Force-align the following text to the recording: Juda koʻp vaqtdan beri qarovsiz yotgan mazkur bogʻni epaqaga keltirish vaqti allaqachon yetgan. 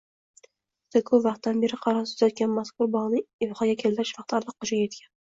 Juda 0.93 0.99
koʻp 1.09 1.25
vaqtdan 1.25 1.59
beri 1.65 1.77
qarovsiz 1.83 2.23
yotgan 2.23 2.49
mazkur 2.59 2.89
bogʻni 2.95 3.21
epaqaga 3.47 3.75
keltirish 3.83 4.13
vaqti 4.21 4.37
allaqachon 4.39 4.81
yetgan. 4.81 5.13